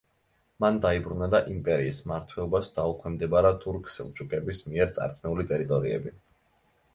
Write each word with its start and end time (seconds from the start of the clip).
მან 0.63 0.77
დაიბრუნა 0.85 1.27
და 1.33 1.41
იმპერიის 1.55 1.99
მმართველობას 2.05 2.69
დაუქვემდებარა 2.77 3.53
თურქ-სელჩუკების 3.67 4.63
მიერ 4.71 4.97
წართმეული 4.97 5.47
ტერიტორიები. 5.53 6.17